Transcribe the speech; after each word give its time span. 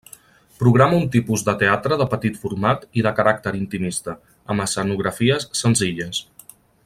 Programa 0.61 0.99
un 1.01 1.03
tipus 1.15 1.43
de 1.49 1.53
teatre 1.63 1.97
de 2.03 2.07
petit 2.13 2.39
format 2.45 2.89
i 3.01 3.05
de 3.09 3.13
caràcter 3.21 3.53
intimista, 3.61 4.17
amb 4.55 4.65
escenografies 4.67 5.47
senzilles. 5.63 6.25